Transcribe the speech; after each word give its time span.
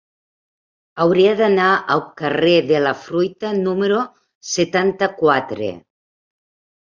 Hauria 1.03 1.33
d'anar 1.41 1.67
al 1.95 2.01
carrer 2.21 2.55
de 2.71 2.79
la 2.85 2.93
Fruita 3.01 3.51
número 3.59 3.99
setanta-quatre. 4.53 5.69